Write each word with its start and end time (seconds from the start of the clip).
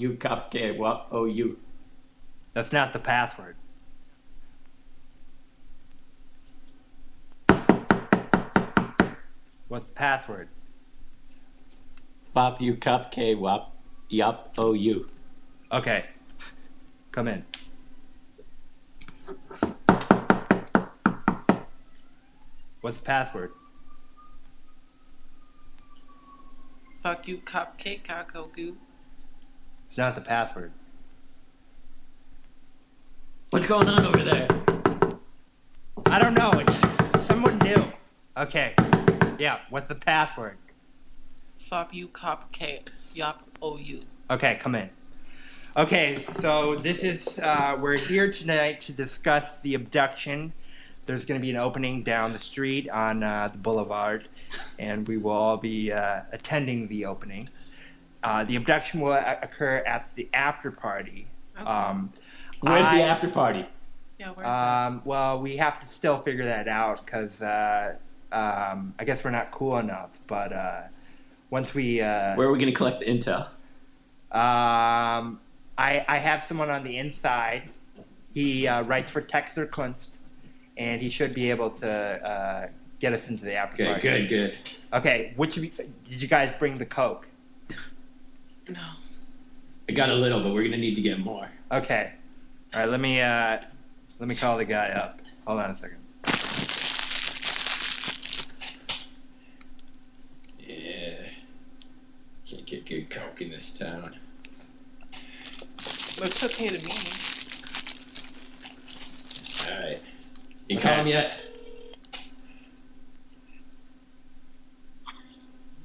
you, 0.00 0.12
cupcake. 0.12 0.76
What? 0.76 1.06
Oh, 1.10 1.26
you. 1.26 1.58
That's 2.54 2.72
not 2.72 2.92
the 2.92 2.98
password. 2.98 3.56
What's 9.68 9.86
the 9.88 9.94
password? 9.94 10.48
Fuck 12.34 12.60
you, 12.60 12.74
cupcake. 12.74 13.38
What? 13.38 13.70
Yup. 14.08 14.54
Oh, 14.58 14.72
you. 14.72 15.06
Okay. 15.70 16.06
Come 17.12 17.28
in. 17.28 17.44
What's 22.80 22.96
the 22.96 23.02
password? 23.04 23.52
Fuck 27.02 27.28
you, 27.28 27.38
cupcake, 27.38 28.02
caco 28.04 28.52
goo. 28.52 28.76
It's 29.90 29.98
not 29.98 30.14
the 30.14 30.20
password. 30.20 30.70
What's 33.50 33.66
going 33.66 33.88
on 33.88 34.06
over 34.06 34.22
there? 34.22 34.46
I 36.06 36.20
don't 36.20 36.34
know. 36.34 36.52
It's 36.54 37.26
someone 37.26 37.58
new. 37.58 37.82
Okay. 38.36 38.74
Yeah. 39.36 39.58
What's 39.68 39.88
the 39.88 39.96
password? 39.96 40.58
Fuck 41.68 41.92
you, 41.92 42.06
cupcake. 42.06 42.86
Yup, 43.14 43.42
oh 43.60 43.78
you. 43.78 44.02
Okay, 44.30 44.60
come 44.62 44.76
in. 44.76 44.90
Okay, 45.76 46.24
so 46.40 46.76
this 46.76 47.02
is 47.02 47.40
uh, 47.40 47.76
we're 47.80 47.96
here 47.96 48.30
tonight 48.30 48.80
to 48.82 48.92
discuss 48.92 49.44
the 49.62 49.74
abduction. 49.74 50.52
There's 51.06 51.24
going 51.24 51.40
to 51.40 51.42
be 51.44 51.50
an 51.50 51.56
opening 51.56 52.04
down 52.04 52.32
the 52.32 52.38
street 52.38 52.88
on 52.90 53.24
uh, 53.24 53.48
the 53.50 53.58
boulevard, 53.58 54.28
and 54.78 55.08
we 55.08 55.16
will 55.16 55.32
all 55.32 55.56
be 55.56 55.90
uh, 55.90 56.20
attending 56.30 56.86
the 56.86 57.06
opening. 57.06 57.48
Uh, 58.22 58.44
the 58.44 58.56
abduction 58.56 59.00
will 59.00 59.12
a- 59.12 59.38
occur 59.42 59.76
at 59.86 60.10
the 60.14 60.28
after 60.34 60.70
party. 60.70 61.26
Okay. 61.58 61.64
Um, 61.68 62.12
Where's 62.60 62.86
I- 62.86 62.96
the 62.98 63.02
after 63.04 63.28
party? 63.28 63.66
Yeah, 64.18 64.32
where's 64.32 64.44
that? 64.46 64.86
Um, 64.86 65.02
well, 65.06 65.40
we 65.40 65.56
have 65.56 65.80
to 65.80 65.86
still 65.86 66.20
figure 66.20 66.44
that 66.44 66.68
out 66.68 67.04
because 67.06 67.40
uh, 67.40 67.94
um, 68.32 68.92
I 68.98 69.04
guess 69.04 69.24
we're 69.24 69.30
not 69.30 69.50
cool 69.50 69.78
enough. 69.78 70.10
But 70.26 70.52
uh, 70.52 70.82
once 71.48 71.72
we, 71.72 72.02
uh, 72.02 72.34
Where 72.36 72.46
are 72.46 72.52
we 72.52 72.58
going 72.58 72.70
to 72.70 72.76
collect 72.76 73.00
the 73.00 73.06
intel? 73.06 73.46
um, 74.32 75.40
I, 75.78 76.04
I 76.06 76.18
have 76.18 76.44
someone 76.46 76.68
on 76.68 76.84
the 76.84 76.98
inside. 76.98 77.70
He 78.34 78.66
uh, 78.66 78.82
writes 78.82 79.10
for 79.10 79.22
Texte 79.22 79.54
zur 79.54 79.66
Kunst, 79.66 80.08
and 80.76 81.00
he 81.00 81.08
should 81.08 81.34
be 81.34 81.50
able 81.50 81.70
to 81.70 81.88
uh, 81.90 82.68
get 83.00 83.14
us 83.14 83.26
into 83.28 83.46
the 83.46 83.54
after 83.54 83.82
Okay, 83.82 83.86
party. 83.92 84.02
good, 84.02 84.28
good. 84.28 84.56
Okay, 84.92 85.32
which 85.36 85.56
of 85.56 85.64
you, 85.64 85.70
did 85.70 86.20
you 86.22 86.28
guys 86.28 86.52
bring 86.58 86.76
the 86.76 86.84
coke? 86.86 87.26
No. 88.70 88.78
I 89.88 89.92
got 89.92 90.10
a 90.10 90.14
little, 90.14 90.40
but 90.42 90.52
we're 90.52 90.60
going 90.62 90.72
to 90.72 90.78
need 90.78 90.94
to 90.94 91.02
get 91.02 91.18
more. 91.18 91.48
Okay, 91.72 92.12
all 92.74 92.80
right. 92.80 92.88
Let 92.88 93.00
me 93.00 93.20
uh, 93.20 93.58
let 94.20 94.28
me 94.28 94.34
call 94.36 94.56
the 94.58 94.64
guy 94.64 94.90
up. 94.90 95.20
Hold 95.46 95.60
on 95.60 95.70
a 95.70 95.76
second. 95.76 95.96
Yeah. 100.60 101.14
Can't 102.48 102.66
get 102.66 102.86
good 102.86 103.10
coke 103.10 103.40
in 103.40 103.50
this 103.50 103.70
town. 103.70 104.14
Looks 106.20 106.44
okay 106.44 106.68
to 106.68 106.86
me. 106.86 106.94
Alright. 109.68 110.00
You 110.68 110.78
Okay. 110.78 110.88
call 110.88 110.98
him 111.00 111.06
yet? 111.08 111.42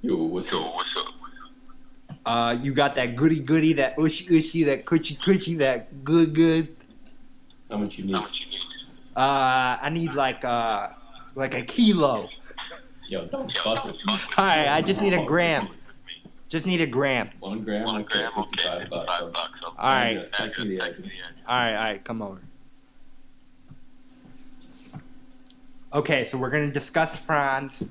Yo, 0.02 0.16
what's 0.18 0.52
up? 0.54 0.76
what's 0.76 0.92
up? 0.98 1.15
Uh, 2.26 2.58
you 2.60 2.74
got 2.74 2.96
that 2.96 3.16
goody 3.16 3.40
goody, 3.40 3.74
that 3.74 3.96
ushy 3.98 4.26
ushy, 4.28 4.66
that 4.66 4.86
cushy 4.86 5.16
cushy, 5.16 5.56
that 5.56 6.04
good 6.04 6.34
good. 6.34 6.76
How 7.70 7.78
much 7.78 7.98
you 7.98 8.06
need? 8.06 8.16
Uh, 8.16 9.78
I 9.82 9.90
need 9.92 10.14
like 10.14 10.44
uh, 10.44 10.90
like 11.36 11.54
a 11.54 11.62
kilo. 11.62 12.30
Yo, 13.08 13.26
don't 13.28 13.52
fuck 13.64 13.86
with 13.86 13.96
me. 14.06 14.20
All 14.38 14.46
right, 14.46 14.68
I 14.68 14.82
just 14.82 15.02
need 15.02 15.14
a 15.14 15.24
gram. 15.24 15.70
Just 16.50 16.66
need 16.66 16.82
a 16.82 16.88
gram. 16.88 17.30
One 17.40 17.64
gram, 17.64 17.86
One 17.86 18.02
okay, 18.02 18.20
gram, 18.20 18.32
55 18.36 18.46
okay, 18.46 18.90
bucks. 18.90 19.12
55 19.12 19.34
bucks. 19.34 19.52
All 19.64 19.74
right. 19.78 20.32
Text 20.34 20.60
me 20.60 20.70
the 20.70 20.80
address. 20.80 21.12
All 21.48 21.56
right, 21.58 21.76
all 21.76 21.84
right, 21.84 22.04
come 22.04 22.22
over. 22.22 22.40
Okay, 25.94 26.28
so 26.28 26.38
we're 26.38 26.50
gonna 26.50 26.72
discuss 26.72 27.16
Franz, 27.16 27.84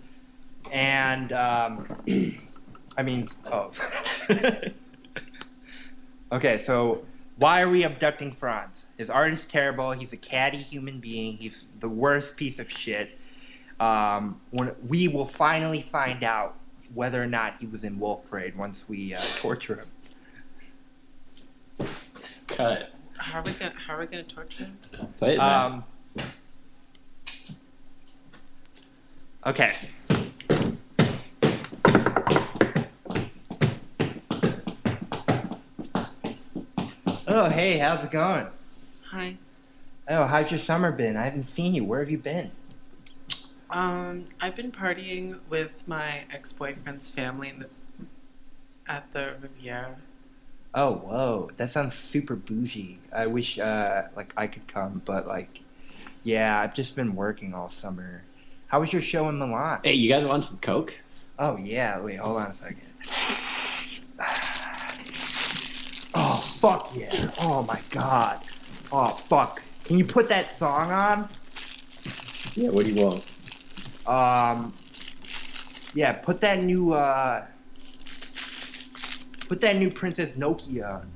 and 0.70 1.32
um, 1.32 1.86
I 2.96 3.02
mean, 3.02 3.28
oh. 3.46 3.70
okay, 6.32 6.58
so 6.58 7.04
why 7.36 7.62
are 7.62 7.68
we 7.68 7.82
abducting 7.82 8.32
Franz? 8.32 8.84
His 8.96 9.10
art 9.10 9.32
is 9.32 9.44
terrible. 9.44 9.92
He's 9.92 10.12
a 10.12 10.16
catty 10.16 10.62
human 10.62 11.00
being. 11.00 11.36
He's 11.36 11.64
the 11.80 11.88
worst 11.88 12.36
piece 12.36 12.58
of 12.58 12.70
shit. 12.70 13.18
Um, 13.80 14.40
when 14.50 14.72
we 14.86 15.08
will 15.08 15.26
finally 15.26 15.82
find 15.82 16.22
out 16.22 16.56
whether 16.94 17.20
or 17.22 17.26
not 17.26 17.56
he 17.58 17.66
was 17.66 17.82
in 17.82 17.98
Wolf 17.98 18.28
Parade 18.30 18.56
once 18.56 18.84
we 18.88 19.14
uh, 19.14 19.20
torture 19.36 19.84
him. 21.78 21.88
Cut. 22.46 22.90
How 23.16 23.40
are 23.40 23.42
we 23.42 23.52
gonna 23.52 23.74
how 23.86 23.96
are 23.96 24.00
we 24.00 24.06
gonna 24.06 24.22
torture 24.22 24.64
him? 24.64 24.78
Play 25.18 25.34
it, 25.34 25.38
man. 25.38 25.84
Um, 26.18 26.24
okay. 29.46 29.74
Oh, 37.36 37.48
hey, 37.48 37.78
how's 37.78 38.04
it 38.04 38.12
going? 38.12 38.46
Hi. 39.10 39.38
Oh, 40.06 40.24
how's 40.24 40.52
your 40.52 40.60
summer 40.60 40.92
been? 40.92 41.16
I 41.16 41.24
haven't 41.24 41.48
seen 41.48 41.74
you. 41.74 41.82
Where 41.82 41.98
have 41.98 42.08
you 42.08 42.16
been? 42.16 42.52
Um, 43.68 44.26
I've 44.40 44.54
been 44.54 44.70
partying 44.70 45.40
with 45.50 45.82
my 45.88 46.26
ex 46.30 46.52
boyfriend's 46.52 47.10
family 47.10 47.48
in 47.48 47.58
the, 47.58 47.66
at 48.86 49.12
the 49.12 49.34
Riviera. 49.42 49.96
Oh, 50.74 50.92
whoa, 50.92 51.50
that 51.56 51.72
sounds 51.72 51.96
super 51.96 52.36
bougie. 52.36 53.00
I 53.12 53.26
wish, 53.26 53.58
uh, 53.58 54.04
like, 54.14 54.32
I 54.36 54.46
could 54.46 54.68
come, 54.68 55.02
but 55.04 55.26
like, 55.26 55.62
yeah, 56.22 56.60
I've 56.60 56.72
just 56.72 56.94
been 56.94 57.16
working 57.16 57.52
all 57.52 57.68
summer. 57.68 58.22
How 58.68 58.78
was 58.78 58.92
your 58.92 59.02
show 59.02 59.28
in 59.28 59.40
Milan? 59.40 59.80
hey, 59.82 59.94
you 59.94 60.08
guys 60.08 60.24
want 60.24 60.44
some 60.44 60.58
coke? 60.58 60.94
Oh 61.36 61.56
yeah, 61.56 61.98
wait, 61.98 62.20
hold 62.20 62.36
on 62.36 62.52
a 62.52 62.54
second. 62.54 62.90
Oh 66.14 66.36
fuck 66.60 66.90
yeah! 66.94 67.30
Oh 67.38 67.62
my 67.62 67.80
god! 67.90 68.40
Oh 68.92 69.10
fuck! 69.28 69.62
Can 69.84 69.98
you 69.98 70.04
put 70.04 70.28
that 70.28 70.56
song 70.56 70.92
on? 70.92 71.28
Yeah, 72.54 72.70
what 72.70 72.84
do 72.84 72.92
you 72.92 73.04
want? 73.04 73.24
Um, 74.06 74.72
yeah, 75.94 76.12
put 76.12 76.40
that 76.40 76.62
new 76.62 76.92
uh, 76.92 77.46
put 79.48 79.60
that 79.60 79.76
new 79.76 79.90
Princess 79.90 80.36
Nokia. 80.36 80.92
on. 80.92 81.13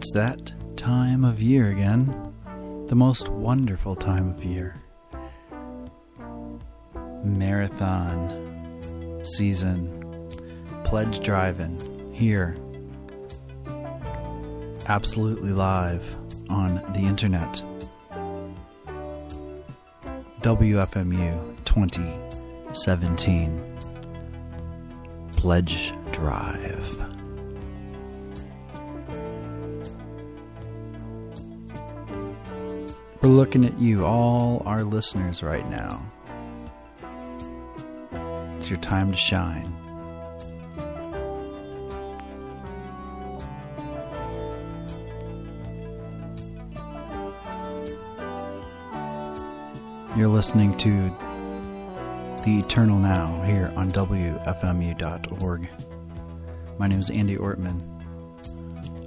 It's 0.00 0.12
that 0.12 0.52
time 0.78 1.26
of 1.26 1.42
year 1.42 1.70
again. 1.70 2.32
The 2.88 2.94
most 2.94 3.28
wonderful 3.28 3.94
time 3.94 4.30
of 4.30 4.42
year. 4.42 4.76
Marathon 7.22 9.20
season. 9.22 10.02
Pledge 10.84 11.20
driving 11.20 11.78
here. 12.14 12.56
Absolutely 14.88 15.52
live 15.52 16.16
on 16.48 16.76
the 16.94 17.00
internet. 17.00 17.62
WFMU 20.40 21.56
2017. 21.66 23.76
Pledge 25.36 25.92
Drive. 26.10 27.19
We're 33.22 33.28
looking 33.28 33.66
at 33.66 33.78
you, 33.78 34.06
all 34.06 34.62
our 34.64 34.82
listeners, 34.82 35.42
right 35.42 35.68
now. 35.68 36.02
It's 38.56 38.70
your 38.70 38.78
time 38.78 39.10
to 39.10 39.16
shine. 39.18 39.76
You're 50.16 50.28
listening 50.28 50.74
to 50.78 50.90
The 52.46 52.60
Eternal 52.60 52.98
Now 52.98 53.42
here 53.42 53.70
on 53.76 53.90
WFMU.org. 53.90 55.68
My 56.78 56.86
name 56.86 57.00
is 57.00 57.10
Andy 57.10 57.36
Ortmann, 57.36 57.82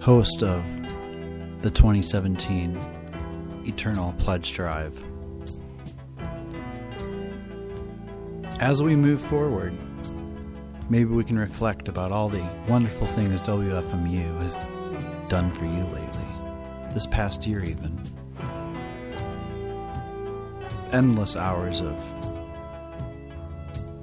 host 0.04 0.44
of 0.44 0.63
the 1.63 1.71
2017 1.71 2.93
Eternal 3.65 4.13
Pledge 4.18 4.54
Drive. 4.54 5.04
As 8.60 8.81
we 8.81 8.95
move 8.95 9.19
forward, 9.19 9.74
maybe 10.89 11.10
we 11.10 11.24
can 11.24 11.38
reflect 11.38 11.88
about 11.88 12.12
all 12.12 12.30
the 12.30 12.44
wonderful 12.68 13.07
things 13.07 13.42
WFMU 13.42 14.38
has 14.42 14.56
done 15.30 15.51
for 15.51 15.65
you 15.65 15.83
lately, 15.83 16.27
this 16.94 17.07
past 17.07 17.45
year, 17.48 17.63
even. 17.63 18.00
Endless 20.92 21.36
hours 21.36 21.81
of 21.81 21.98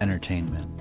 entertainment. 0.01 0.80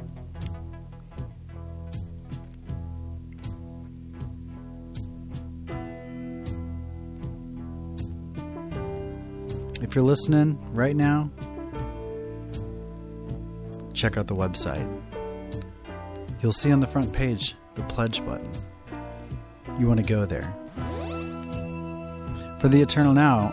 If 9.90 9.96
you're 9.96 10.04
listening 10.04 10.56
right 10.72 10.96
now, 10.96 11.32
check 13.92 14.18
out 14.18 14.28
the 14.28 14.36
website. 14.36 14.88
You'll 16.42 16.54
see 16.54 16.72
on 16.72 16.80
the 16.80 16.86
front 16.86 17.12
page 17.12 17.56
the 17.74 17.82
pledge 17.82 18.24
button. 18.24 18.48
You 19.80 19.88
want 19.88 20.00
to 20.00 20.06
go 20.06 20.28
there. 20.28 20.54
For 22.60 22.68
the 22.68 22.80
Eternal 22.84 23.16
Now, 23.16 23.52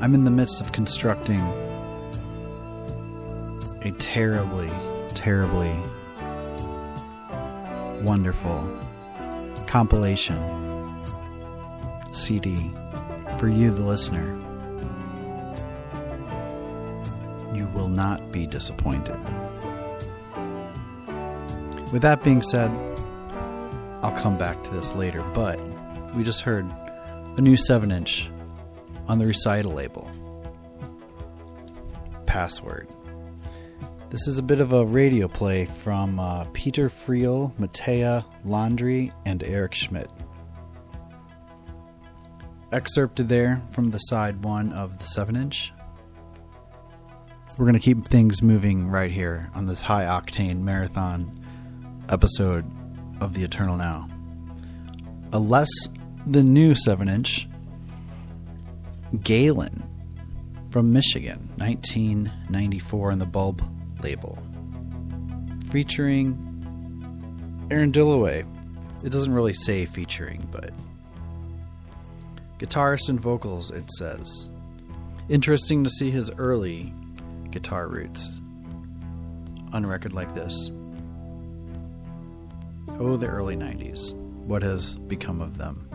I'm 0.00 0.14
in 0.14 0.22
the 0.22 0.30
midst 0.30 0.60
of 0.60 0.70
constructing 0.70 1.40
a 3.82 3.90
terribly, 3.98 4.70
terribly 5.14 5.74
wonderful 8.04 8.62
compilation 9.66 10.38
CD 12.12 12.70
for 13.38 13.48
you, 13.48 13.72
the 13.72 13.82
listener. 13.82 14.43
You 17.54 17.66
will 17.68 17.88
not 17.88 18.32
be 18.32 18.46
disappointed. 18.46 19.16
With 21.92 22.02
that 22.02 22.24
being 22.24 22.42
said, 22.42 22.70
I'll 24.02 24.16
come 24.16 24.36
back 24.36 24.62
to 24.64 24.70
this 24.70 24.94
later, 24.96 25.22
but 25.32 25.60
we 26.14 26.24
just 26.24 26.42
heard 26.42 26.66
a 27.36 27.40
new 27.40 27.56
7 27.56 27.92
inch 27.92 28.28
on 29.06 29.18
the 29.18 29.26
recital 29.26 29.72
label. 29.72 30.10
Password. 32.26 32.88
This 34.10 34.26
is 34.26 34.38
a 34.38 34.42
bit 34.42 34.60
of 34.60 34.72
a 34.72 34.84
radio 34.84 35.28
play 35.28 35.64
from 35.64 36.20
uh, 36.20 36.44
Peter 36.52 36.88
Friel, 36.88 37.52
Matea 37.58 38.24
Landry, 38.44 39.12
and 39.24 39.42
Eric 39.42 39.74
Schmid. 39.74 40.08
Excerpted 42.72 43.28
there 43.28 43.62
from 43.70 43.90
the 43.90 43.98
side 43.98 44.42
one 44.44 44.72
of 44.72 44.98
the 44.98 45.04
7 45.04 45.36
inch. 45.36 45.72
We're 47.56 47.66
going 47.66 47.74
to 47.74 47.80
keep 47.80 48.04
things 48.08 48.42
moving 48.42 48.88
right 48.90 49.12
here 49.12 49.48
on 49.54 49.66
this 49.66 49.80
high 49.80 50.06
octane 50.06 50.62
marathon 50.62 51.40
episode 52.08 52.68
of 53.20 53.34
The 53.34 53.44
Eternal 53.44 53.76
Now. 53.76 54.08
A 55.32 55.38
less 55.38 55.70
than 56.26 56.52
new 56.52 56.74
7 56.74 57.08
inch, 57.08 57.48
Galen 59.22 59.88
from 60.70 60.92
Michigan, 60.92 61.48
1994 61.58 63.12
on 63.12 63.20
the 63.20 63.26
Bulb 63.26 63.62
label. 64.02 64.36
Featuring 65.70 66.36
Aaron 67.70 67.92
Dilloway. 67.92 68.44
It 69.04 69.12
doesn't 69.12 69.32
really 69.32 69.54
say 69.54 69.86
featuring, 69.86 70.48
but 70.50 70.72
guitarist 72.58 73.08
and 73.08 73.20
vocals, 73.20 73.70
it 73.70 73.88
says. 73.92 74.50
Interesting 75.28 75.84
to 75.84 75.90
see 75.90 76.10
his 76.10 76.32
early 76.32 76.92
guitar 77.54 77.86
roots 77.86 78.40
on 79.72 79.84
a 79.84 79.86
record 79.86 80.12
like 80.12 80.34
this. 80.34 80.72
Oh, 82.98 83.16
the 83.16 83.28
early 83.28 83.56
90s. 83.56 84.12
What 84.12 84.64
has 84.64 84.98
become 84.98 85.40
of 85.40 85.56
them? 85.56 85.88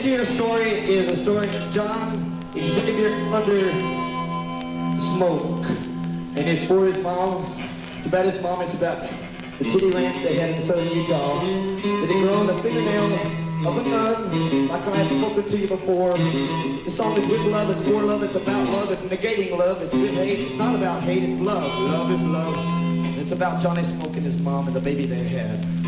This 0.00 0.06
year's 0.06 0.28
story 0.30 0.70
is 0.70 1.18
a 1.18 1.22
story 1.22 1.46
of 1.54 1.70
John 1.72 2.40
Xavier 2.54 3.12
under 3.34 3.70
smoke. 4.98 5.66
And 6.36 6.38
it's 6.38 6.64
for 6.64 6.86
his 6.86 6.96
mom. 7.00 7.44
It's 7.98 8.06
about 8.06 8.24
his 8.24 8.42
mom. 8.42 8.62
It's 8.62 8.72
about 8.72 9.06
the 9.58 9.64
kitty 9.64 9.90
ranch 9.90 10.22
they 10.22 10.36
had 10.36 10.50
in 10.52 10.62
southern 10.62 10.88
Utah. 10.88 11.44
That 11.44 12.08
had 12.08 12.22
grown 12.22 12.48
a 12.48 12.62
fingernail 12.62 13.68
of 13.68 13.76
a 13.76 13.90
nun, 13.90 14.68
like 14.68 14.80
I 14.86 14.96
have 14.96 15.18
spoken 15.18 15.50
to 15.50 15.58
you 15.58 15.68
before. 15.68 16.16
The 16.16 16.90
song 16.90 17.18
is 17.18 17.26
with 17.26 17.42
love, 17.42 17.68
it's 17.68 17.86
for 17.86 18.02
love, 18.02 18.22
it's 18.22 18.36
about 18.36 18.70
love, 18.70 18.90
it's 18.90 19.02
negating 19.02 19.58
love, 19.58 19.82
it's 19.82 19.92
with 19.92 20.14
hate. 20.14 20.38
It's 20.38 20.54
not 20.54 20.76
about 20.76 21.02
hate, 21.02 21.24
it's 21.24 21.42
love. 21.42 21.78
Love 21.78 22.10
is 22.10 22.22
love. 22.22 22.56
And 22.56 23.18
it's 23.18 23.32
about 23.32 23.60
Johnny 23.60 23.82
Smoke 23.82 24.14
and 24.16 24.24
his 24.24 24.40
mom 24.40 24.66
and 24.66 24.74
the 24.74 24.80
baby 24.80 25.04
they 25.04 25.24
had. 25.24 25.79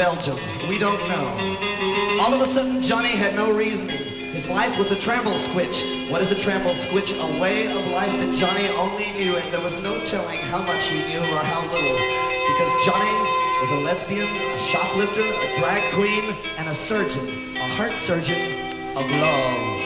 Belgium. 0.00 0.38
We 0.66 0.78
don't 0.78 0.98
know. 1.10 1.26
All 2.22 2.32
of 2.32 2.40
a 2.40 2.46
sudden, 2.46 2.80
Johnny 2.82 3.10
had 3.10 3.34
no 3.34 3.52
reasoning. 3.52 3.98
His 4.32 4.48
life 4.48 4.78
was 4.78 4.90
a 4.90 4.96
trample 4.98 5.34
squitch. 5.34 6.10
What 6.10 6.22
is 6.22 6.30
a 6.30 6.40
trample 6.40 6.72
squitch? 6.72 7.12
A 7.12 7.38
way 7.38 7.66
of 7.66 7.86
life 7.88 8.10
that 8.10 8.34
Johnny 8.34 8.68
only 8.78 9.12
knew, 9.12 9.36
and 9.36 9.52
there 9.52 9.60
was 9.60 9.76
no 9.82 10.02
telling 10.06 10.38
how 10.38 10.62
much 10.62 10.82
he 10.84 11.04
knew 11.04 11.20
or 11.20 11.42
how 11.52 11.60
little. 11.70 11.98
Because 12.48 12.72
Johnny 12.86 13.12
was 13.60 13.70
a 13.72 13.80
lesbian, 13.84 14.26
a 14.26 14.58
shoplifter, 14.72 15.20
a 15.20 15.58
drag 15.58 15.92
queen, 15.92 16.34
and 16.56 16.70
a 16.70 16.74
surgeon, 16.74 17.54
a 17.58 17.68
heart 17.76 17.92
surgeon 17.92 18.96
of 18.96 19.04
love. 19.04 19.79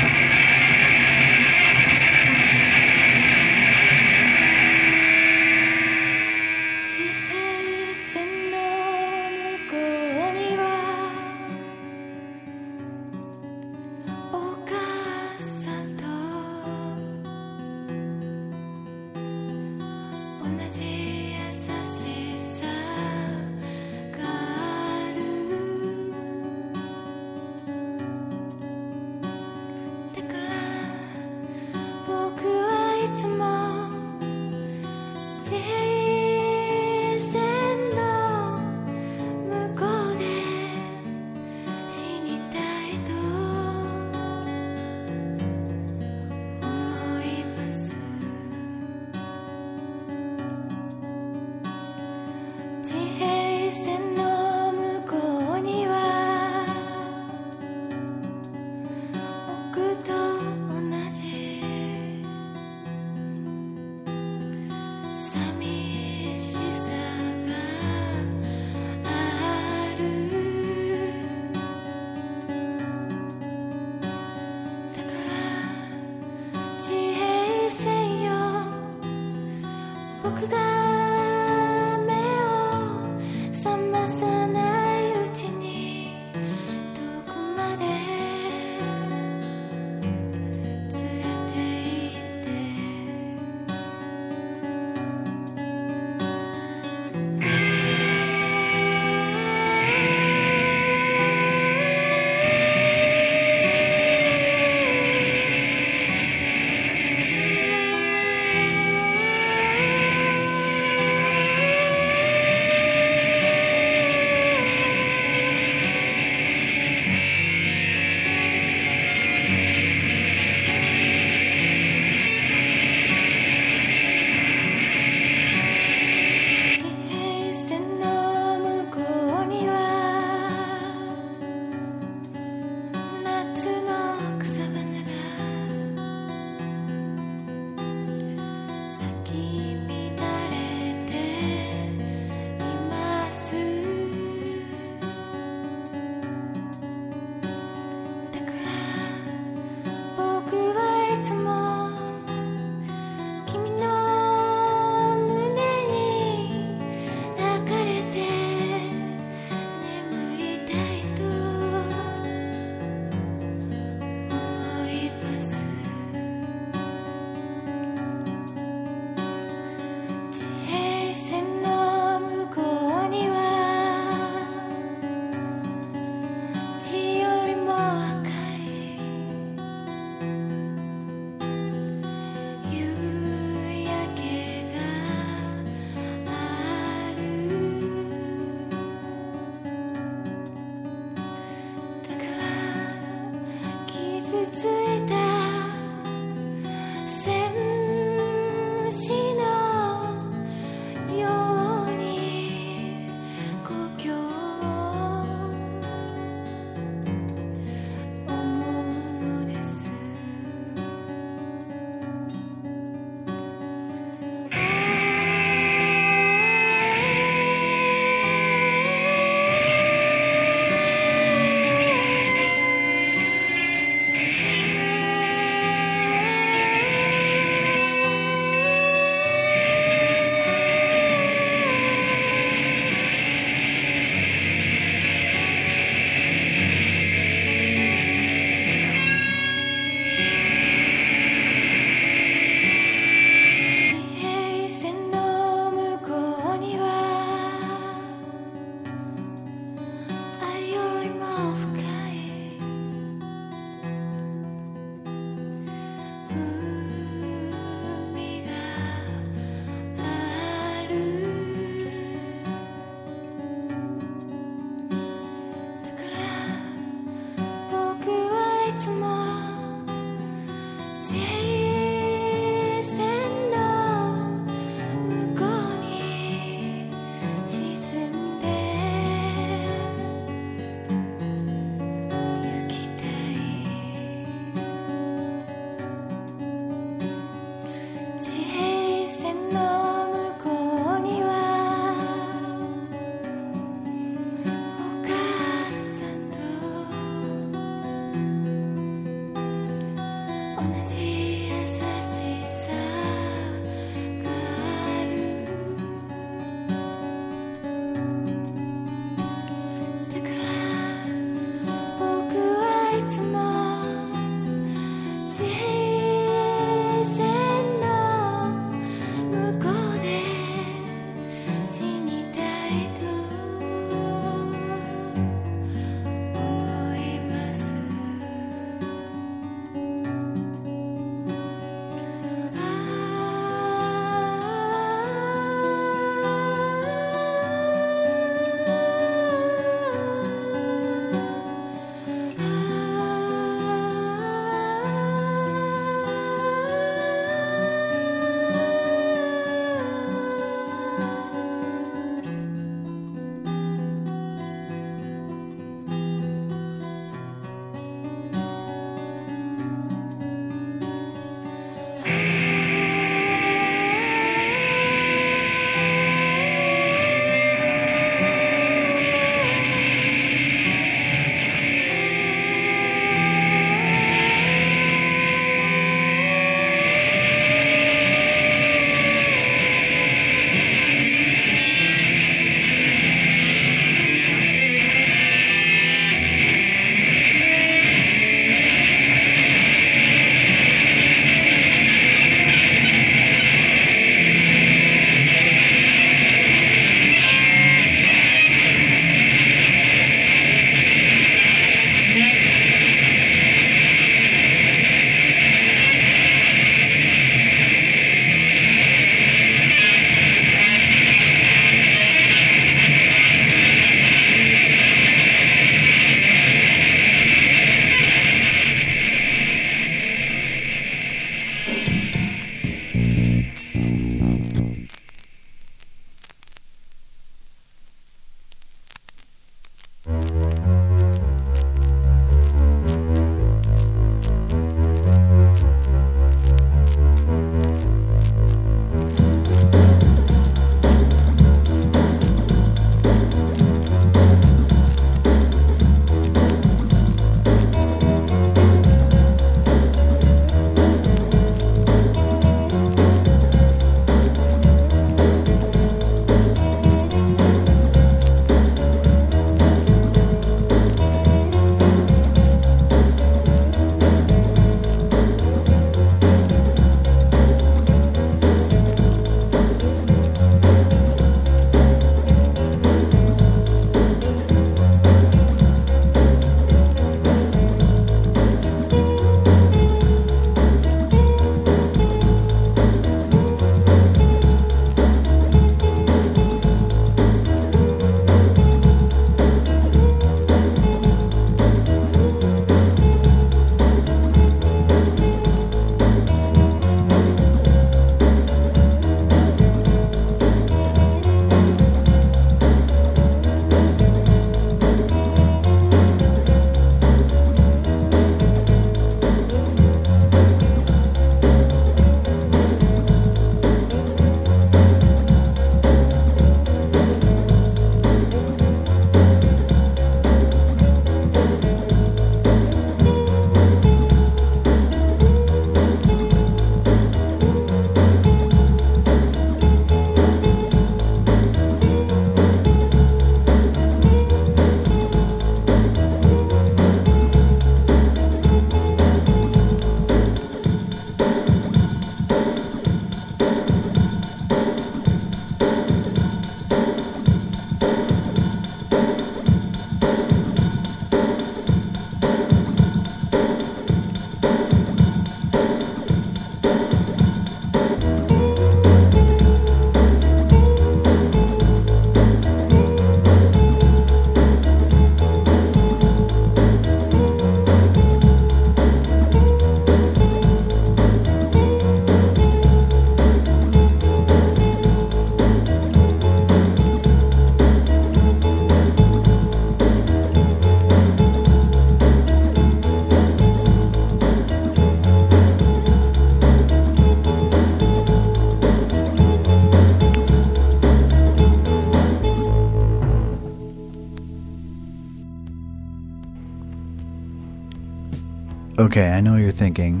Okay, 598.96 599.10
I 599.10 599.20
know 599.20 599.36
you're 599.36 599.52
thinking, 599.52 600.00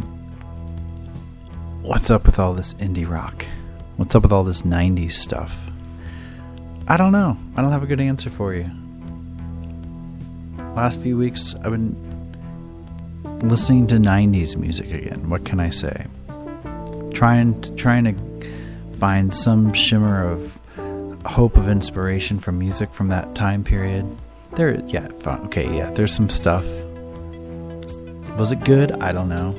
what's 1.82 2.10
up 2.10 2.24
with 2.24 2.38
all 2.38 2.54
this 2.54 2.72
indie 2.72 3.06
rock? 3.06 3.44
What's 3.96 4.14
up 4.14 4.22
with 4.22 4.32
all 4.32 4.42
this 4.42 4.62
90s 4.62 5.12
stuff? 5.12 5.70
I 6.88 6.96
don't 6.96 7.12
know. 7.12 7.36
I 7.56 7.60
don't 7.60 7.72
have 7.72 7.82
a 7.82 7.86
good 7.86 8.00
answer 8.00 8.30
for 8.30 8.54
you. 8.54 8.70
Last 10.74 10.98
few 11.00 11.18
weeks, 11.18 11.54
I've 11.56 11.72
been 11.72 11.94
listening 13.42 13.86
to 13.88 13.96
90s 13.96 14.56
music 14.56 14.90
again. 14.90 15.28
What 15.28 15.44
can 15.44 15.60
I 15.60 15.68
say? 15.68 16.06
Trying 17.12 17.60
to, 17.60 17.74
trying 17.74 18.04
to 18.04 18.96
find 18.96 19.34
some 19.34 19.74
shimmer 19.74 20.26
of 20.26 20.58
hope 21.26 21.58
of 21.58 21.68
inspiration 21.68 22.38
from 22.38 22.58
music 22.58 22.94
from 22.94 23.08
that 23.08 23.34
time 23.34 23.62
period. 23.62 24.06
There, 24.52 24.82
yeah, 24.86 25.08
okay, 25.26 25.76
yeah, 25.76 25.90
there's 25.90 26.14
some 26.14 26.30
stuff 26.30 26.64
was 28.36 28.52
it 28.52 28.62
good? 28.64 28.92
I 28.92 29.12
don't 29.12 29.28
know. 29.28 29.52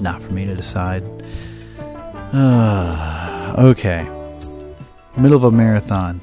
Not 0.00 0.22
for 0.22 0.32
me 0.32 0.46
to 0.46 0.54
decide. 0.54 1.02
Uh, 2.32 3.54
okay. 3.58 4.04
Middle 5.16 5.36
of 5.36 5.44
a 5.44 5.50
marathon 5.50 6.20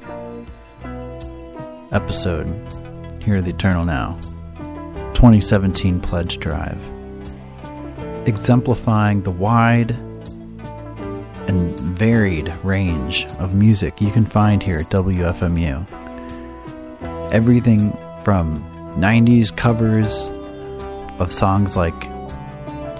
episode 1.92 2.46
here 3.22 3.36
at 3.36 3.44
the 3.44 3.50
Eternal 3.50 3.84
Now. 3.84 4.18
2017 5.14 6.00
Pledge 6.00 6.38
Drive. 6.38 6.92
Exemplifying 8.26 9.22
the 9.22 9.30
wide 9.30 9.90
and 11.46 11.78
varied 11.80 12.52
range 12.64 13.26
of 13.38 13.54
music 13.54 14.00
you 14.00 14.10
can 14.10 14.24
find 14.24 14.62
here 14.62 14.78
at 14.78 14.86
WFMU. 14.90 15.86
Everything 17.32 17.92
from 18.22 18.62
90s 18.98 19.56
covers 19.56 20.28
of 21.20 21.32
songs 21.32 21.76
like 21.76 22.00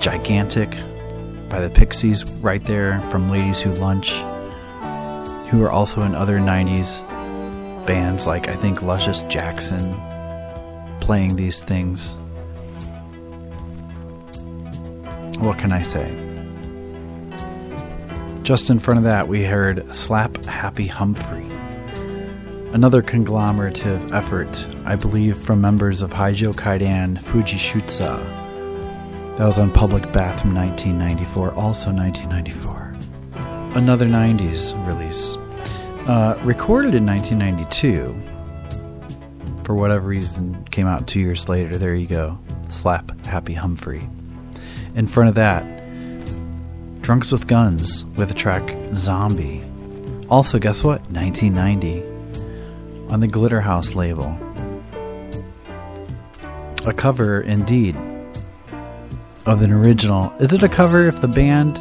Gigantic 0.01 0.71
by 1.49 1.61
the 1.61 1.69
Pixies, 1.69 2.25
right 2.37 2.63
there 2.63 3.01
from 3.11 3.29
Ladies 3.29 3.61
Who 3.61 3.73
Lunch, 3.73 4.13
who 5.51 5.61
are 5.65 5.73
also 5.73 6.03
in 6.03 6.15
other 6.15 6.39
90s 6.39 7.05
bands 7.85 8.29
like 8.29 8.47
I 8.47 8.55
think 8.55 8.81
Luscious 8.81 9.25
Jackson 9.25 9.93
playing 11.01 11.35
these 11.35 11.65
things. 11.65 12.15
What 15.41 15.59
can 15.59 15.73
I 15.73 15.83
say? 15.83 16.17
Just 18.45 18.71
in 18.71 18.79
front 18.79 18.99
of 18.99 19.05
that, 19.05 19.27
we 19.27 19.43
heard 19.43 19.93
Slap 19.93 20.45
Happy 20.45 20.87
Humphrey 20.87 21.51
another 22.73 23.03
conglomerative 23.03 24.13
effort, 24.13 24.49
I 24.89 24.97
believe, 24.97 25.37
from 25.37 25.61
members 25.61 26.01
of 26.01 26.15
Heijo 26.15 26.55
Kaidan 26.55 27.19
Fujishutsu. 27.19 29.37
That 29.37 29.45
was 29.45 29.59
on 29.59 29.71
Public 29.71 30.11
Bath 30.15 30.41
from 30.41 30.55
1994, 30.55 31.53
also 31.53 31.93
1994. 31.93 32.97
Another 33.77 34.07
90s 34.07 34.73
release. 34.87 35.37
Uh, 36.09 36.41
recorded 36.43 36.95
in 36.95 37.05
1992. 37.05 38.15
For 39.65 39.75
whatever 39.75 40.09
reason, 40.09 40.65
came 40.71 40.87
out 40.87 41.07
two 41.07 41.21
years 41.21 41.51
later. 41.51 41.77
There 41.77 41.95
you 41.95 42.07
go. 42.07 42.39
Slap 42.71 43.27
Happy 43.27 43.53
Humphrey. 43.53 44.09
In 44.95 45.07
front 45.07 45.29
of 45.29 45.35
that, 45.35 45.67
Drunks 47.03 47.31
with 47.31 47.47
Guns 47.47 48.07
with 48.17 48.29
the 48.29 48.35
track 48.35 48.75
Zombie. 48.95 49.63
Also, 50.31 50.59
guess 50.59 50.83
what? 50.83 51.03
1990 51.11 53.13
on 53.13 53.21
the 53.21 53.29
Glitterhouse 53.29 53.95
label. 53.95 54.35
A 56.89 56.95
cover, 56.95 57.43
indeed, 57.43 57.95
of 59.45 59.61
an 59.61 59.73
original. 59.73 60.33
Is 60.41 60.55
it 60.55 60.63
a 60.63 60.71
cover 60.71 61.07
if 61.07 61.21
the 61.21 61.29
band 61.29 61.77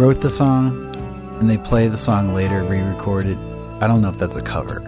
wrote 0.00 0.22
the 0.22 0.30
song 0.30 0.96
and 1.38 1.50
they 1.50 1.58
play 1.58 1.88
the 1.88 1.98
song 1.98 2.32
later, 2.32 2.64
re 2.64 2.80
record 2.80 3.26
it? 3.26 3.36
I 3.82 3.86
don't 3.86 4.00
know 4.00 4.08
if 4.08 4.16
that's 4.16 4.36
a 4.36 4.40
cover. 4.40 4.80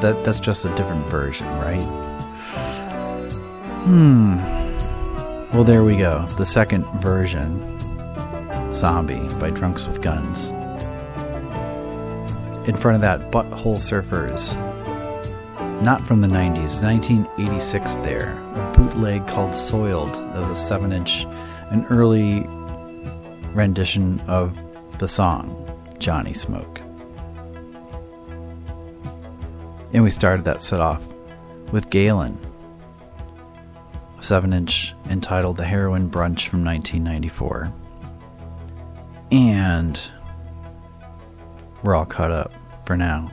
That 0.00 0.22
that's 0.24 0.40
just 0.40 0.64
a 0.64 0.74
different 0.74 1.04
version, 1.08 1.46
right? 1.58 1.84
Hmm. 3.84 4.36
Well, 5.54 5.64
there 5.64 5.84
we 5.84 5.98
go. 5.98 6.24
The 6.38 6.46
second 6.46 6.86
version, 7.02 7.60
"Zombie" 8.72 9.28
by 9.38 9.50
Drunks 9.50 9.86
with 9.86 10.00
Guns 10.00 10.48
in 12.66 12.74
front 12.74 12.94
of 12.94 13.02
that 13.02 13.30
Butthole 13.30 13.76
Surfers. 13.76 14.56
Not 15.82 16.00
from 16.04 16.20
the 16.20 16.26
90s, 16.26 16.82
1986 16.82 17.96
there. 17.98 18.32
A 18.32 18.74
bootleg 18.76 19.26
called 19.28 19.54
Soiled. 19.54 20.14
That 20.14 20.48
was 20.48 20.58
a 20.58 20.62
7 20.66 20.92
inch, 20.92 21.24
an 21.70 21.86
early 21.90 22.46
rendition 23.54 24.20
of 24.20 24.58
the 24.98 25.06
song 25.06 25.54
Johnny 25.98 26.34
Smoke. 26.34 26.80
And 29.92 30.02
we 30.02 30.10
started 30.10 30.44
that 30.46 30.62
set 30.62 30.80
off 30.80 31.02
with 31.72 31.90
Galen, 31.90 32.38
a 34.18 34.22
7 34.22 34.52
inch 34.52 34.94
entitled 35.08 35.56
The 35.56 35.64
Heroin 35.64 36.10
Brunch 36.10 36.48
from 36.48 36.64
1994. 36.64 37.72
And 39.30 40.00
we're 41.82 41.94
all 41.94 42.06
caught 42.06 42.32
up 42.32 42.52
for 42.86 42.96
now. 42.96 43.30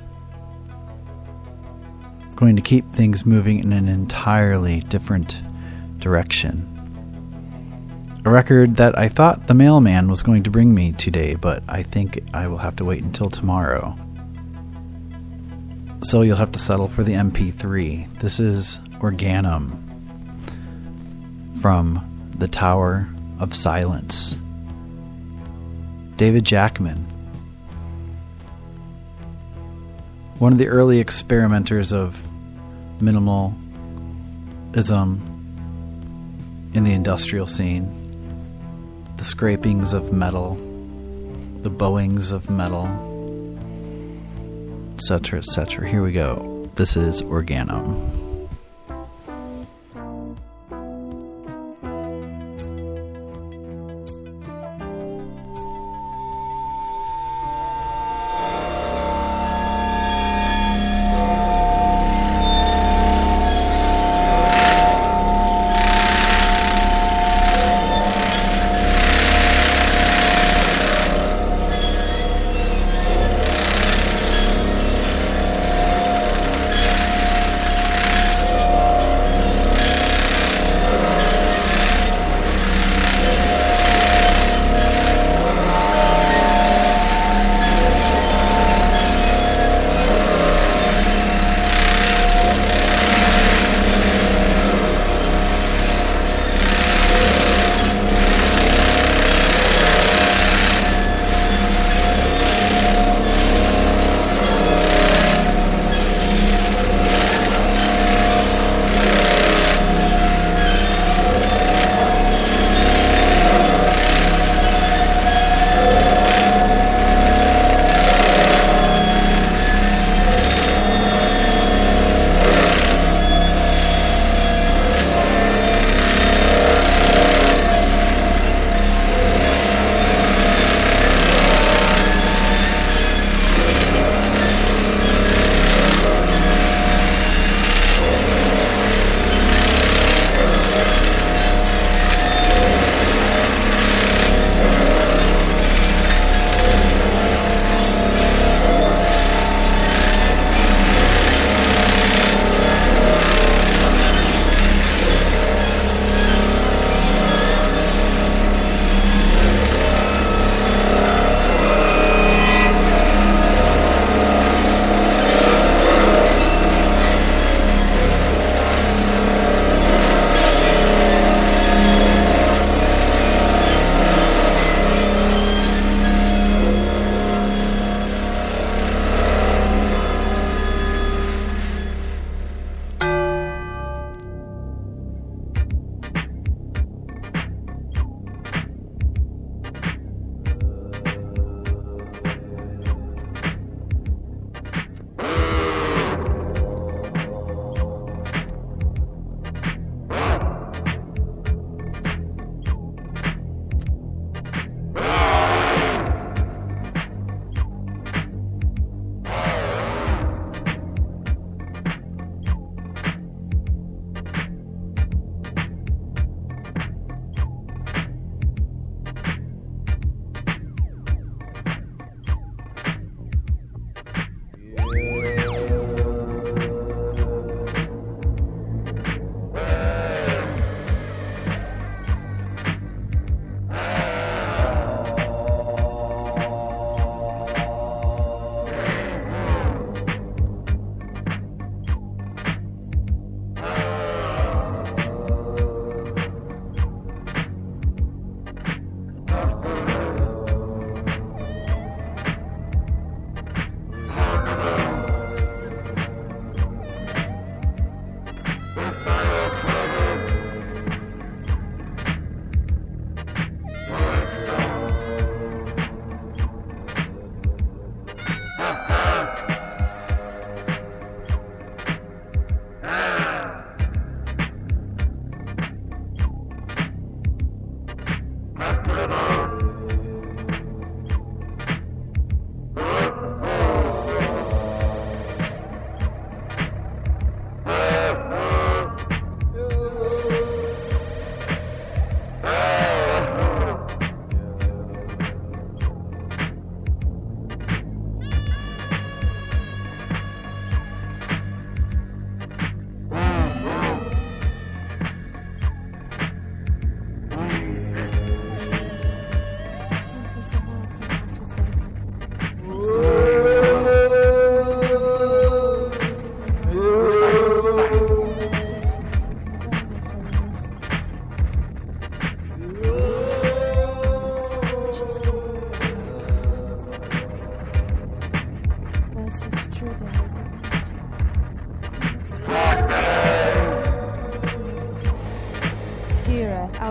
Going 2.35 2.55
to 2.55 2.61
keep 2.61 2.91
things 2.91 3.25
moving 3.25 3.59
in 3.59 3.71
an 3.71 3.87
entirely 3.87 4.81
different 4.81 5.41
direction. 5.99 6.69
A 8.25 8.29
record 8.29 8.75
that 8.77 8.97
I 8.97 9.07
thought 9.07 9.47
the 9.47 9.53
mailman 9.53 10.09
was 10.09 10.23
going 10.23 10.43
to 10.43 10.49
bring 10.49 10.73
me 10.73 10.93
today, 10.93 11.35
but 11.35 11.63
I 11.67 11.83
think 11.83 12.21
I 12.33 12.47
will 12.47 12.57
have 12.57 12.75
to 12.77 12.85
wait 12.85 13.03
until 13.03 13.29
tomorrow. 13.29 13.97
So 16.03 16.21
you'll 16.21 16.37
have 16.37 16.51
to 16.51 16.59
settle 16.59 16.89
for 16.89 17.03
the 17.03 17.13
MP3. 17.13 18.19
This 18.19 18.39
is 18.39 18.79
Organum 18.99 19.79
from 21.61 22.33
The 22.37 22.47
Tower 22.49 23.07
of 23.39 23.53
Silence. 23.53 24.35
David 26.17 26.43
Jackman 26.43 27.07
one 30.43 30.51
of 30.51 30.57
the 30.57 30.67
early 30.67 30.99
experimenters 30.99 31.93
of 31.93 32.21
minimalism 32.99 33.55
in 36.73 36.83
the 36.83 36.91
industrial 36.91 37.47
scene. 37.47 37.87
The 39.15 39.23
scrapings 39.23 39.93
of 39.93 40.11
metal, 40.11 40.55
the 41.61 41.69
bowings 41.69 42.33
of 42.33 42.49
metal, 42.49 42.87
etc., 44.95 45.39
etc. 45.39 45.87
Here 45.87 46.03
we 46.03 46.11
go. 46.11 46.69
This 46.75 46.97
is 46.97 47.21
Organum. 47.21 48.22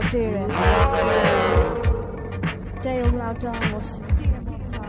Aldira, 0.02 0.46
Dale 2.82 3.02
Kisses, 4.16 4.82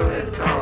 Oh, 0.00 0.57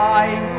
Pai. 0.00 0.49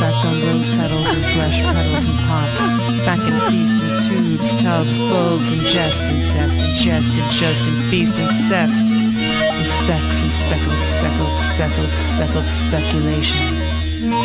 Artifact 0.00 0.24
on 0.24 0.40
rose 0.46 0.70
petals 0.70 1.12
and 1.12 1.24
flesh 1.26 1.60
petals 1.60 2.06
and 2.06 2.18
pots, 2.20 2.58
fack 3.04 3.20
and 3.20 3.42
feast 3.52 3.84
in 3.84 4.00
tubes, 4.00 4.54
tubs, 4.56 4.98
bulbs, 4.98 5.52
and 5.52 5.60
jest, 5.66 6.10
incest, 6.10 6.58
and 6.60 6.74
jest, 6.74 7.20
and 7.20 7.30
just, 7.30 7.68
and 7.68 7.76
feast, 7.90 8.18
incest, 8.18 8.94
and 8.94 9.68
specks, 9.68 10.22
and 10.22 10.32
speckled, 10.32 10.80
speckled, 10.80 11.36
speckled, 11.36 11.92
speckled 11.92 12.48
speculation. 12.48 13.60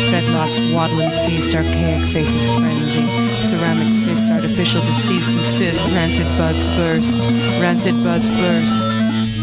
Fedlocks, 0.08 0.58
waddling 0.72 1.10
feast, 1.26 1.54
archaic 1.54 2.08
faces 2.08 2.48
frenzy. 2.56 3.04
Ceramic 3.40 3.92
fists, 4.02 4.30
artificial 4.30 4.80
deceased 4.80 5.36
insist. 5.36 5.84
Rancid 5.88 6.26
buds 6.38 6.64
burst, 6.64 7.28
rancid 7.60 8.02
buds 8.02 8.30
burst. 8.30 8.88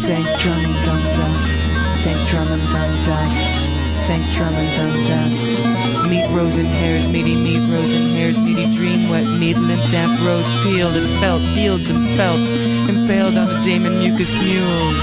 Dank 0.04 0.26
drum 0.40 0.64
and 0.64 0.84
dung 0.84 1.04
dust, 1.14 1.60
dank 2.02 2.28
drum 2.28 2.48
and 2.48 2.68
dung 2.72 3.02
dust, 3.04 3.68
dank 4.06 4.30
drum 4.32 4.54
and 4.54 4.76
dung 4.76 5.04
dust. 5.04 5.64
Meat 6.08 6.28
rose 6.36 6.58
in 6.58 6.66
hairs, 6.66 7.06
meaty 7.06 7.34
meat 7.34 7.60
rose 7.72 7.92
in 7.92 8.10
hairs, 8.10 8.38
meaty 8.38 8.70
dream 8.70 9.08
wet 9.08 9.24
meat, 9.24 9.56
limp 9.56 9.82
damp 9.90 10.20
rose 10.20 10.48
peeled 10.62 10.96
and 10.96 11.08
felt 11.20 11.42
fields 11.54 11.90
and 11.90 12.06
pelts, 12.16 12.50
impaled 12.88 13.38
on 13.38 13.48
the 13.48 13.60
demon 13.62 13.98
mucus 13.98 14.34
mules. 14.34 15.00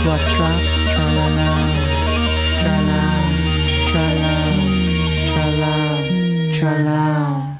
Twat 0.00 0.22
trap, 0.34 0.60
tra 0.90 1.06
la 1.18 1.26
la, 1.38 1.52
tra 2.60 2.76
la, 2.88 3.02
tra 3.90 4.06
la, 4.22 4.36
tra 5.28 5.46
la, 5.62 5.76
tra 6.52 6.74
la. 6.84 7.50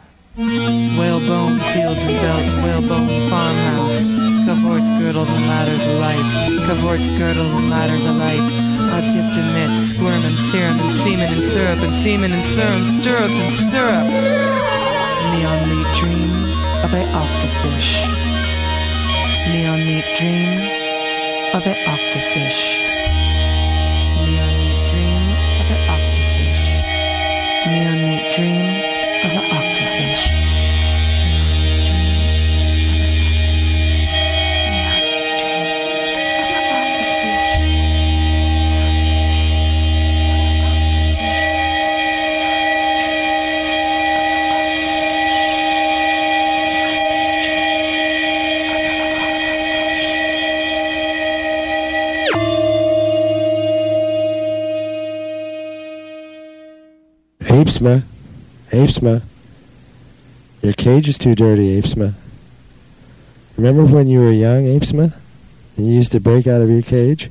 Whalebone 0.98 1.61
fields 1.72 2.05
and 2.07 2.16
belts, 2.20 2.53
whalebone 2.55 3.09
farmhouse. 3.30 4.09
Cavorts 4.46 4.90
girdled 4.98 5.28
and 5.28 5.46
ladders 5.46 5.84
alight. 5.86 6.30
Cavorts 6.66 7.09
girdled 7.18 7.53
and 7.55 7.70
ladders 7.70 8.07
alight. 8.07 8.69
A 8.93 9.01
dipped 9.03 9.36
in 9.38 9.53
mitts, 9.55 9.78
squirm 9.91 10.24
and 10.24 10.38
serum 10.38 10.80
and 10.80 10.93
semen 10.93 11.32
and 11.32 11.45
syrup 11.45 11.80
and 11.80 11.95
semen 11.95 12.32
and 12.32 12.45
serum, 12.45 12.84
stirruped 12.84 13.38
and 13.38 13.53
syrup. 13.53 14.07
Neon 15.32 15.61
meat 15.70 15.91
dream 15.95 16.32
of 16.84 16.93
a 16.93 17.05
octafish. 17.22 17.91
Neon 19.53 19.78
meat 19.86 20.09
dream 20.18 20.51
of 21.55 21.66
a 21.66 21.74
octafish. 21.95 22.99
Apesma, 57.80 58.02
Apesma, 58.72 59.22
your 60.60 60.74
cage 60.74 61.08
is 61.08 61.16
too 61.16 61.34
dirty, 61.34 61.80
Apesma. 61.80 62.12
Remember 63.56 63.86
when 63.86 64.06
you 64.06 64.20
were 64.20 64.32
young, 64.32 64.64
Apesma, 64.64 65.14
and 65.78 65.86
you 65.86 65.94
used 65.94 66.12
to 66.12 66.20
break 66.20 66.46
out 66.46 66.60
of 66.60 66.68
your 66.68 66.82
cage? 66.82 67.30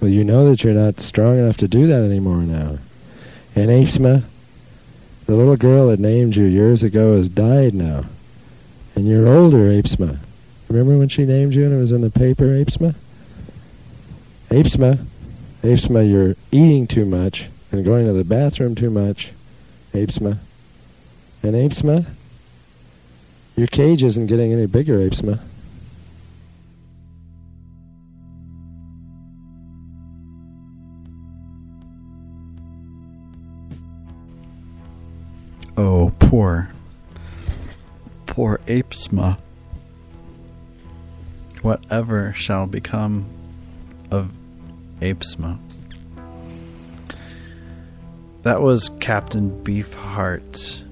Well, 0.00 0.10
you 0.10 0.24
know 0.24 0.50
that 0.50 0.64
you're 0.64 0.74
not 0.74 1.00
strong 1.00 1.38
enough 1.38 1.58
to 1.58 1.68
do 1.68 1.86
that 1.86 2.02
anymore 2.02 2.38
now. 2.38 2.78
And 3.54 3.70
Apesma, 3.70 4.24
the 5.26 5.36
little 5.36 5.56
girl 5.56 5.86
that 5.88 6.00
named 6.00 6.34
you 6.34 6.44
years 6.44 6.82
ago 6.82 7.16
has 7.16 7.28
died 7.28 7.72
now. 7.72 8.06
And 8.96 9.06
you're 9.06 9.28
older, 9.28 9.70
Apesma. 9.70 10.18
Remember 10.68 10.98
when 10.98 11.08
she 11.08 11.24
named 11.24 11.54
you 11.54 11.66
and 11.66 11.74
it 11.74 11.80
was 11.80 11.92
in 11.92 12.00
the 12.00 12.10
paper, 12.10 12.46
Apesma? 12.46 12.96
Apesma, 14.50 15.06
Apesma, 15.62 16.10
you're 16.10 16.34
eating 16.50 16.88
too 16.88 17.06
much 17.06 17.48
and 17.70 17.84
going 17.84 18.06
to 18.06 18.12
the 18.12 18.24
bathroom 18.24 18.74
too 18.74 18.90
much, 18.90 19.30
Apesma. 19.92 20.38
And 21.42 21.54
Apesma, 21.54 22.06
your 23.56 23.66
cage 23.66 24.02
isn't 24.02 24.26
getting 24.26 24.52
any 24.52 24.66
bigger, 24.66 24.98
Apesma. 24.98 25.40
Oh, 35.76 36.12
poor, 36.18 36.70
poor 38.26 38.60
Apesma. 38.66 39.38
Whatever 41.62 42.32
shall 42.34 42.66
become 42.66 43.26
of 44.10 44.30
Apesma? 45.00 45.58
That 48.42 48.60
was 48.60 48.90
Captain 48.98 49.62
Beefheart 49.62 50.82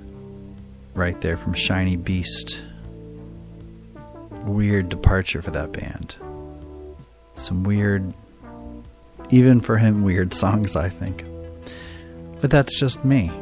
right 0.95 1.21
there 1.21 1.37
from 1.37 1.53
Shiny 1.55 1.97
Beast. 1.97 2.63
Weird 4.45 4.89
departure 4.89 5.43
for 5.43 5.51
that 5.51 5.73
band. 5.73 6.15
Some 7.35 7.65
weird, 7.65 8.15
even 9.31 9.61
for 9.61 9.79
him, 9.79 10.05
weird 10.05 10.33
songs, 10.45 10.77
I 10.77 10.89
think. 10.89 11.25
But 12.41 12.53
that's 12.53 12.79
just 12.79 13.05
me. 13.05 13.33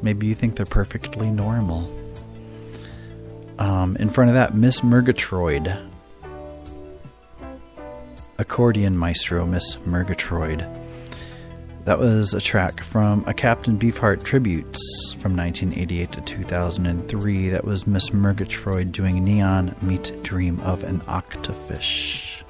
Maybe 0.00 0.28
you 0.28 0.34
think 0.34 0.54
they're 0.54 0.64
perfectly 0.64 1.30
normal. 1.30 1.90
Um, 3.58 3.96
in 3.96 4.08
front 4.08 4.30
of 4.30 4.34
that, 4.34 4.54
Miss 4.54 4.82
Murgatroid. 4.82 5.88
Accordion 8.38 8.96
Maestro, 8.96 9.46
Miss 9.46 9.76
Murgatroid. 9.84 10.81
That 11.84 11.98
was 11.98 12.32
a 12.32 12.40
track 12.40 12.84
from 12.84 13.24
a 13.26 13.34
Captain 13.34 13.76
Beefheart 13.76 14.22
tributes 14.22 15.12
from 15.18 15.36
1988 15.36 16.12
to 16.12 16.20
2003. 16.20 17.48
That 17.48 17.64
was 17.64 17.88
Miss 17.88 18.10
Murgatroid 18.10 18.92
doing 18.92 19.24
Neon 19.24 19.74
Meate 19.82 20.22
Dream 20.22 20.60
of 20.60 20.84
an 20.84 21.00
Octafish. 21.02 22.44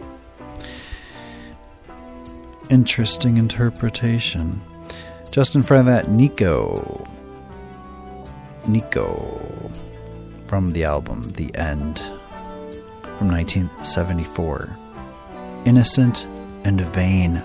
Interesting 2.68 3.38
interpretation. 3.38 4.60
Just 5.30 5.54
in 5.54 5.62
front 5.62 5.88
of 5.88 5.94
that, 5.94 6.10
Nico. 6.10 7.08
Nico 8.68 9.70
from 10.46 10.72
the 10.72 10.84
album 10.84 11.30
The 11.30 11.54
End 11.54 12.00
from 13.16 13.28
1974. 13.28 14.76
Innocent 15.64 16.26
and 16.64 16.82
Vain 16.82 17.42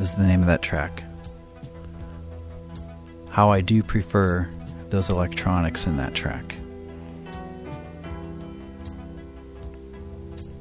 is 0.00 0.14
the 0.14 0.26
name 0.26 0.40
of 0.40 0.46
that 0.46 0.62
track. 0.62 1.02
How 3.28 3.50
I 3.50 3.60
do 3.60 3.82
prefer 3.82 4.48
those 4.88 5.08
electronics 5.08 5.86
in 5.86 5.96
that 5.98 6.14
track. 6.14 6.56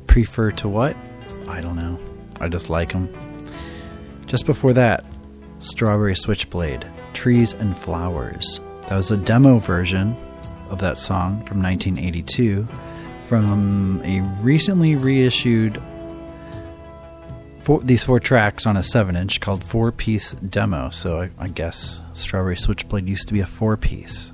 Prefer 0.08 0.52
to 0.52 0.68
what? 0.68 0.96
I 1.48 1.62
don't 1.62 1.76
know. 1.76 2.00
I 2.40 2.48
just 2.50 2.70
like 2.70 2.94
them. 2.94 3.10
Just 4.26 4.46
before 4.46 4.74
that, 4.74 5.06
Strawberry 5.60 6.16
Switchblade, 6.16 6.86
Trees 7.14 7.54
and 7.54 7.76
Flowers. 7.76 8.60
That 8.84 8.98
was 8.98 9.12
a 9.12 9.18
demo 9.18 9.60
version 9.60 10.16
of 10.70 10.80
that 10.80 11.00
song 11.00 11.44
from 11.46 11.62
1982 11.62 12.68
from 13.22 14.02
a 14.04 14.22
recently 14.42 14.96
reissued 14.96 15.82
four, 17.70 17.80
these 17.82 18.04
four 18.04 18.20
tracks 18.20 18.66
on 18.66 18.76
a 18.78 18.82
7 18.82 19.16
inch 19.16 19.40
called 19.40 19.64
Four 19.64 19.92
Piece 19.92 20.32
Demo. 20.32 20.90
So 20.90 21.22
I, 21.22 21.30
I 21.38 21.50
guess 21.50 22.02
Strawberry 22.14 22.58
Switchblade 22.58 23.08
used 23.08 23.28
to 23.28 23.34
be 23.34 23.42
a 23.42 23.46
four 23.46 23.78
piece. 23.78 24.32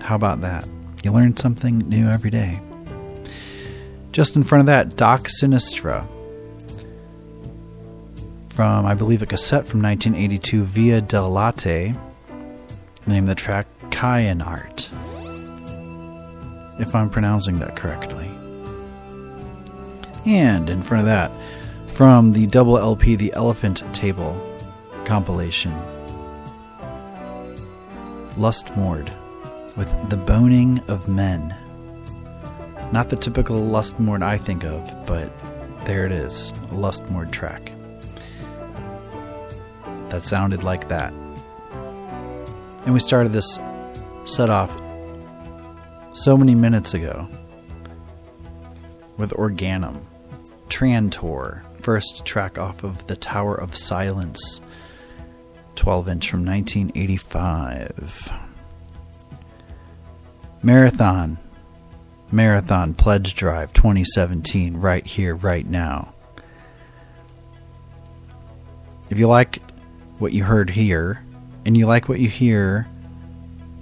How 0.00 0.14
about 0.14 0.42
that? 0.42 0.68
You 1.02 1.10
learn 1.10 1.36
something 1.36 1.78
new 1.78 2.06
every 2.08 2.30
day. 2.30 2.60
Just 4.12 4.36
in 4.36 4.44
front 4.44 4.60
of 4.60 4.66
that, 4.66 4.90
Doxa 4.90 5.30
Sinistra 5.42 6.06
from, 8.50 8.86
I 8.86 8.94
believe, 8.94 9.22
a 9.22 9.26
cassette 9.26 9.66
from 9.66 9.82
1982, 9.82 10.62
Via 10.62 11.00
del 11.00 11.28
Latte. 11.28 11.92
Name 13.04 13.26
the 13.26 13.34
track, 13.34 13.66
Khayanart. 13.88 14.88
If 16.80 16.94
I'm 16.94 17.10
pronouncing 17.10 17.58
that 17.58 17.74
correctly. 17.74 18.30
And 20.24 20.70
in 20.70 20.82
front 20.82 21.00
of 21.00 21.06
that, 21.06 21.32
from 21.90 22.32
the 22.32 22.46
double 22.46 22.78
LP 22.78 23.16
The 23.16 23.32
Elephant 23.34 23.82
Table 23.94 24.34
compilation, 25.04 25.72
Lust 28.36 28.66
Lustmord 28.66 29.10
with 29.76 30.08
The 30.08 30.16
Boning 30.16 30.80
of 30.88 31.08
Men. 31.08 31.54
Not 32.92 33.08
the 33.08 33.16
typical 33.16 33.56
Lust 33.58 33.96
Lustmord 33.96 34.22
I 34.22 34.36
think 34.36 34.64
of, 34.64 35.06
but 35.06 35.30
there 35.84 36.06
it 36.06 36.12
is, 36.12 36.50
a 36.50 36.74
Lustmord 36.74 37.32
track. 37.32 37.72
That 40.10 40.24
sounded 40.24 40.62
like 40.62 40.88
that. 40.88 41.12
And 42.84 42.94
we 42.94 43.00
started 43.00 43.32
this 43.32 43.58
set 44.24 44.48
off 44.48 44.70
so 46.12 46.36
many 46.36 46.54
minutes 46.54 46.94
ago 46.94 47.28
with 49.16 49.32
Organum, 49.32 50.06
Trantor, 50.68 51.62
first 51.80 52.24
track 52.24 52.58
off 52.58 52.84
of 52.84 53.06
The 53.06 53.16
Tower 53.16 53.54
of 53.54 53.74
Silence, 53.74 54.60
12 55.76 56.08
inch 56.08 56.30
from 56.30 56.44
1985. 56.44 58.32
Marathon, 60.62 61.38
Marathon 62.30 62.94
Pledge 62.94 63.34
Drive 63.34 63.72
2017, 63.72 64.76
right 64.76 65.06
here, 65.06 65.34
right 65.34 65.66
now. 65.66 66.12
If 69.08 69.18
you 69.18 69.26
like 69.26 69.60
what 70.18 70.32
you 70.32 70.44
heard 70.44 70.70
here, 70.70 71.24
and 71.64 71.76
you 71.76 71.86
like 71.86 72.08
what 72.08 72.20
you 72.20 72.28
hear 72.28 72.88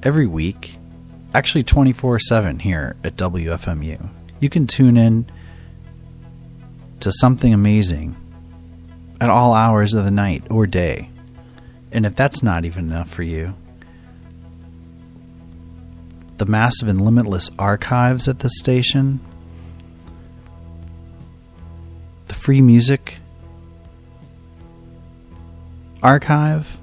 every 0.03 0.27
week, 0.27 0.77
actually 1.35 1.63
24 1.65 2.19
7 2.21 2.59
here 2.61 2.97
at 3.05 3.17
WFMU, 3.17 4.09
you 4.41 4.49
can 4.49 4.67
tune 4.67 4.97
in 4.97 5.27
to 7.01 7.13
something 7.13 7.55
amazing 7.55 8.17
at 9.21 9.31
all 9.31 9.53
hours 9.53 9.95
of 9.95 10.05
the 10.05 10.11
night 10.11 10.45
or 10.51 10.67
day. 10.67 11.11
And 11.91 12.05
if 12.05 12.15
that's 12.15 12.43
not 12.43 12.65
even 12.65 12.87
enough 12.87 13.11
for 13.11 13.23
you, 13.23 13.55
the 16.37 16.47
massive 16.47 16.89
and 16.89 17.01
limitless 17.01 17.51
archives 17.59 18.29
at 18.29 18.41
this 18.41 18.57
station, 18.59 19.21
the 22.27 22.35
free 22.35 22.61
music 22.61 23.17
archive, 26.03 26.79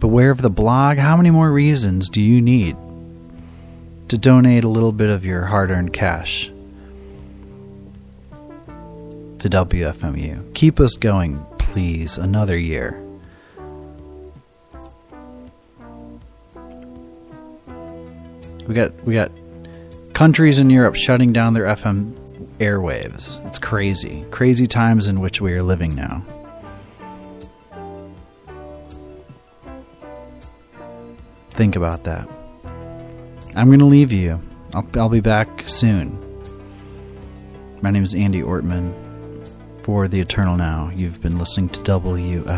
beware 0.00 0.30
of 0.30 0.42
the 0.42 0.50
blog. 0.50 0.98
How 0.98 1.16
many 1.16 1.30
more 1.30 1.50
reasons 1.50 2.10
do 2.10 2.20
you 2.20 2.42
need 2.42 2.76
to 4.08 4.18
donate 4.18 4.64
a 4.64 4.68
little 4.68 4.92
bit 4.92 5.08
of 5.08 5.24
your 5.24 5.46
hard 5.46 5.70
earned 5.70 5.92
cash 5.92 6.50
to 9.48 9.64
WFMU? 9.64 10.54
Keep 10.54 10.80
us 10.80 10.94
going, 10.94 11.44
please, 11.58 12.18
another 12.18 12.56
year. 12.56 13.02
We 18.66 18.74
got 18.74 18.92
we 19.04 19.14
got 19.14 19.30
countries 20.12 20.58
in 20.58 20.70
Europe 20.70 20.96
shutting 20.96 21.32
down 21.32 21.54
their 21.54 21.66
FM 21.66 22.12
airwaves. 22.58 23.44
It's 23.46 23.58
crazy. 23.58 24.24
Crazy 24.30 24.66
times 24.66 25.06
in 25.06 25.20
which 25.20 25.40
we 25.40 25.52
are 25.52 25.62
living 25.62 25.94
now. 25.94 26.24
Think 31.50 31.76
about 31.76 32.04
that. 32.04 32.28
I'm 33.54 33.68
going 33.68 33.78
to 33.78 33.86
leave 33.86 34.12
you. 34.12 34.40
I'll, 34.74 34.86
I'll 34.94 35.08
be 35.08 35.20
back 35.20 35.68
soon. 35.68 36.18
My 37.80 37.90
name 37.90 38.02
is 38.02 38.14
Andy 38.14 38.42
Ortmann. 38.42 39.05
For 39.86 40.08
The 40.08 40.18
Eternal 40.18 40.56
Now, 40.56 40.90
you've 40.96 41.22
been 41.22 41.38
listening 41.38 41.68
to 41.68 41.80
WFMU.org. 41.82 42.56